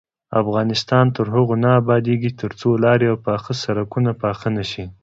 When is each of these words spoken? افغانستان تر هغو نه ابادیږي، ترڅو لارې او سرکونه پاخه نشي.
افغانستان 0.41 1.05
تر 1.15 1.25
هغو 1.35 1.55
نه 1.63 1.69
ابادیږي، 1.81 2.31
ترڅو 2.41 2.69
لارې 2.83 3.05
او 3.11 3.17
سرکونه 3.63 4.11
پاخه 4.21 4.47
نشي. 4.57 4.85